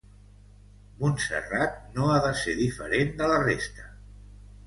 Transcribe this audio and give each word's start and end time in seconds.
Montserrat 1.01 1.75
no 1.97 2.09
ha 2.13 2.17
de 2.25 2.31
ser 2.39 2.55
diferent 2.61 3.13
de 3.21 3.27
la 3.33 3.39
resta. 3.45 3.89